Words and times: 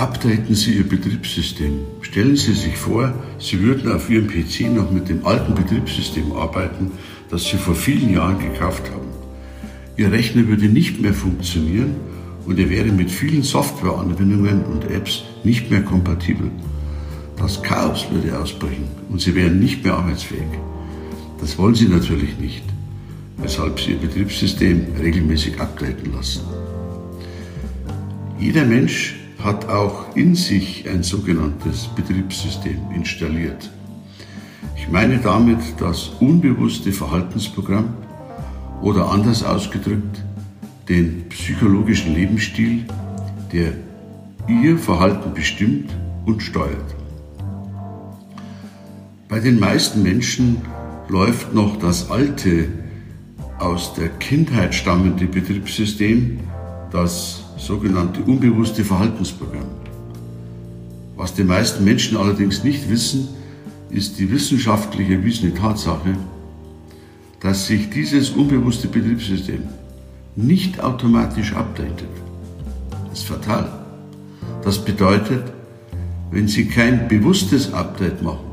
Updaten 0.00 0.54
Sie 0.54 0.78
Ihr 0.78 0.88
Betriebssystem. 0.88 1.80
Stellen 2.00 2.34
Sie 2.34 2.54
sich 2.54 2.74
vor, 2.74 3.12
Sie 3.38 3.60
würden 3.60 3.92
auf 3.92 4.08
Ihrem 4.08 4.28
PC 4.28 4.74
noch 4.74 4.90
mit 4.90 5.10
dem 5.10 5.26
alten 5.26 5.54
Betriebssystem 5.54 6.32
arbeiten, 6.32 6.92
das 7.28 7.44
Sie 7.44 7.58
vor 7.58 7.74
vielen 7.74 8.10
Jahren 8.10 8.38
gekauft 8.38 8.90
haben. 8.90 9.08
Ihr 9.98 10.10
Rechner 10.10 10.48
würde 10.48 10.70
nicht 10.70 11.02
mehr 11.02 11.12
funktionieren 11.12 11.96
und 12.46 12.58
er 12.58 12.70
wäre 12.70 12.86
mit 12.86 13.10
vielen 13.10 13.42
Softwareanwendungen 13.42 14.64
und 14.64 14.90
Apps 14.90 15.24
nicht 15.44 15.70
mehr 15.70 15.82
kompatibel. 15.82 16.50
Das 17.36 17.62
Chaos 17.62 18.06
würde 18.10 18.38
ausbrechen 18.38 18.88
und 19.10 19.20
Sie 19.20 19.34
wären 19.34 19.60
nicht 19.60 19.84
mehr 19.84 19.98
arbeitsfähig. 19.98 20.48
Das 21.42 21.58
wollen 21.58 21.74
Sie 21.74 21.88
natürlich 21.88 22.38
nicht, 22.38 22.64
weshalb 23.36 23.78
Sie 23.78 23.90
Ihr 23.90 23.98
Betriebssystem 23.98 24.94
regelmäßig 24.98 25.60
updaten 25.60 26.10
lassen. 26.14 26.40
Jeder 28.38 28.64
Mensch 28.64 29.20
hat 29.42 29.68
auch 29.68 30.16
in 30.16 30.34
sich 30.34 30.88
ein 30.88 31.02
sogenanntes 31.02 31.88
Betriebssystem 31.96 32.78
installiert. 32.94 33.70
Ich 34.76 34.88
meine 34.88 35.18
damit 35.18 35.58
das 35.78 36.10
unbewusste 36.20 36.92
Verhaltensprogramm 36.92 37.94
oder 38.82 39.10
anders 39.10 39.42
ausgedrückt 39.42 40.24
den 40.88 41.28
psychologischen 41.28 42.14
Lebensstil, 42.14 42.84
der 43.52 43.72
Ihr 44.48 44.76
Verhalten 44.76 45.32
bestimmt 45.32 45.94
und 46.26 46.42
steuert. 46.42 46.96
Bei 49.28 49.38
den 49.38 49.60
meisten 49.60 50.02
Menschen 50.02 50.62
läuft 51.08 51.54
noch 51.54 51.76
das 51.76 52.10
alte, 52.10 52.68
aus 53.60 53.94
der 53.94 54.08
Kindheit 54.08 54.74
stammende 54.74 55.26
Betriebssystem, 55.26 56.40
das 56.90 57.39
sogenannte 57.60 58.22
unbewusste 58.22 58.84
Verhaltensprogramm. 58.84 59.68
Was 61.16 61.34
die 61.34 61.44
meisten 61.44 61.84
Menschen 61.84 62.16
allerdings 62.16 62.64
nicht 62.64 62.88
wissen, 62.88 63.28
ist 63.90 64.18
die 64.18 64.30
wissenschaftlich 64.30 65.10
erwiesene 65.10 65.52
Tatsache, 65.54 66.16
dass 67.40 67.66
sich 67.66 67.90
dieses 67.90 68.30
unbewusste 68.30 68.88
Betriebssystem 68.88 69.62
nicht 70.36 70.80
automatisch 70.80 71.52
updatet. 71.54 72.08
Das 73.10 73.20
ist 73.20 73.28
fatal. 73.28 73.70
Das 74.62 74.84
bedeutet, 74.84 75.42
wenn 76.30 76.48
Sie 76.48 76.66
kein 76.66 77.08
bewusstes 77.08 77.74
Update 77.74 78.22
machen, 78.22 78.46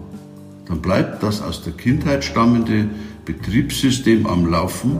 dann 0.67 0.81
bleibt 0.81 1.23
das 1.23 1.41
aus 1.41 1.63
der 1.63 1.73
Kindheit 1.73 2.23
stammende 2.23 2.89
Betriebssystem 3.25 4.25
am 4.25 4.49
Laufen, 4.49 4.99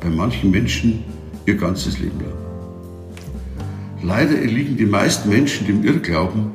bei 0.00 0.08
manchen 0.08 0.50
Menschen 0.50 1.04
ihr 1.44 1.56
ganzes 1.56 1.98
Leben 1.98 2.20
lang. 2.20 2.47
Leider 4.02 4.38
erliegen 4.40 4.76
die 4.76 4.86
meisten 4.86 5.28
Menschen 5.28 5.66
dem 5.66 5.84
Irrglauben, 5.84 6.52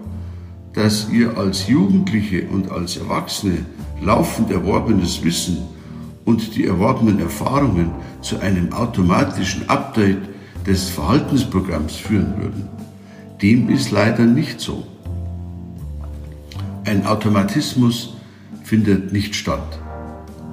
dass 0.73 1.09
ihr 1.09 1.37
als 1.37 1.67
Jugendliche 1.67 2.45
und 2.47 2.71
als 2.71 2.97
Erwachsene 2.97 3.65
laufend 4.01 4.49
erworbenes 4.49 5.23
Wissen 5.23 5.57
und 6.25 6.55
die 6.55 6.65
erworbenen 6.65 7.19
Erfahrungen 7.19 7.91
zu 8.21 8.39
einem 8.39 8.71
automatischen 8.73 9.69
Update 9.69 10.21
des 10.65 10.89
Verhaltensprogramms 10.89 11.95
führen 11.95 12.33
würden. 12.37 12.69
Dem 13.41 13.69
ist 13.69 13.91
leider 13.91 14.23
nicht 14.25 14.61
so. 14.61 14.87
Ein 16.85 17.05
Automatismus 17.05 18.15
findet 18.63 19.11
nicht 19.11 19.35
statt. 19.35 19.79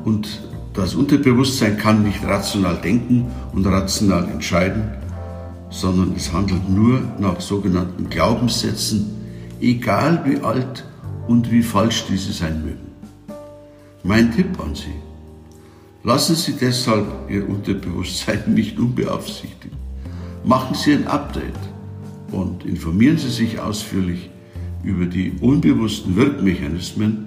Und 0.04 0.42
das 0.74 0.94
Unterbewusstsein 0.94 1.78
kann 1.78 2.02
nicht 2.02 2.24
rational 2.24 2.76
denken 2.76 3.26
und 3.52 3.66
rational 3.66 4.28
entscheiden, 4.28 4.90
sondern 5.70 6.14
es 6.16 6.32
handelt 6.32 6.68
nur 6.68 7.00
nach 7.18 7.40
sogenannten 7.40 8.10
Glaubenssätzen, 8.10 9.10
egal 9.60 10.22
wie 10.24 10.40
alt 10.40 10.84
und 11.28 11.50
wie 11.50 11.62
falsch 11.62 12.04
diese 12.08 12.32
sein 12.32 12.64
mögen. 12.64 12.90
Mein 14.02 14.32
Tipp 14.34 14.58
an 14.60 14.74
Sie, 14.74 14.94
lassen 16.02 16.34
Sie 16.34 16.52
deshalb 16.52 17.06
Ihr 17.28 17.48
Unterbewusstsein 17.48 18.42
nicht 18.54 18.78
unbeaufsichtigt. 18.78 19.74
Machen 20.44 20.74
Sie 20.74 20.92
ein 20.94 21.06
Update 21.06 21.58
und 22.32 22.64
informieren 22.64 23.18
Sie 23.18 23.30
sich 23.30 23.60
ausführlich 23.60 24.30
über 24.82 25.04
die 25.04 25.32
unbewussten 25.40 26.16
Wirkmechanismen, 26.16 27.26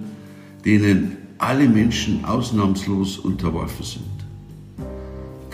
denen 0.64 1.16
alle 1.38 1.68
Menschen 1.68 2.24
ausnahmslos 2.24 3.18
unterworfen 3.18 3.84
sind. 3.84 4.23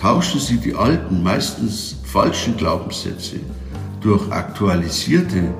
Tauschen 0.00 0.40
Sie 0.40 0.56
die 0.56 0.74
alten, 0.74 1.22
meistens 1.22 1.94
falschen 2.04 2.56
Glaubenssätze 2.56 3.36
durch 4.00 4.32
aktualisierte 4.32 5.54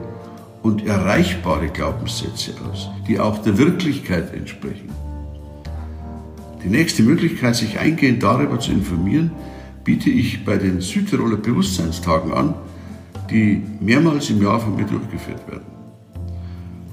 und 0.62 0.86
erreichbare 0.86 1.68
Glaubenssätze 1.68 2.52
aus, 2.66 2.88
die 3.06 3.20
auch 3.20 3.42
der 3.42 3.58
Wirklichkeit 3.58 4.32
entsprechen. 4.32 4.88
Die 6.64 6.70
nächste 6.70 7.02
Möglichkeit, 7.02 7.54
sich 7.54 7.78
eingehend 7.78 8.22
darüber 8.22 8.58
zu 8.58 8.72
informieren, 8.72 9.30
biete 9.84 10.08
ich 10.08 10.42
bei 10.42 10.56
den 10.56 10.80
Südtiroler 10.80 11.36
Bewusstseinstagen 11.36 12.32
an, 12.32 12.54
die 13.30 13.62
mehrmals 13.80 14.30
im 14.30 14.42
Jahr 14.42 14.60
von 14.60 14.74
mir 14.74 14.86
durchgeführt 14.86 15.46
werden. 15.48 15.66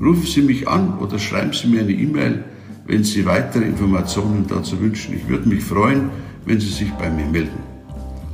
Rufen 0.02 0.26
Sie 0.26 0.42
mich 0.42 0.68
an 0.68 0.98
oder 1.00 1.18
schreiben 1.18 1.54
Sie 1.54 1.68
mir 1.68 1.80
eine 1.80 1.94
E-Mail, 1.94 2.44
wenn 2.88 3.04
Sie 3.04 3.26
weitere 3.26 3.66
Informationen 3.66 4.48
dazu 4.48 4.80
wünschen. 4.80 5.16
Ich 5.16 5.28
würde 5.28 5.48
mich 5.48 5.64
freuen, 5.64 6.10
wenn 6.46 6.60
Sie 6.60 6.70
sich 6.70 6.92
bei 6.94 7.10
mir 7.10 7.26
melden. 7.26 7.60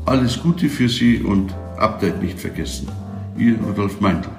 Alles 0.06 0.42
Gute 0.42 0.70
für 0.70 0.88
Sie 0.88 1.20
und 1.20 1.54
Update 1.78 2.22
nicht 2.22 2.40
vergessen. 2.40 2.88
Ihr 3.38 3.58
Rudolf 3.60 4.00
Meindl. 4.00 4.30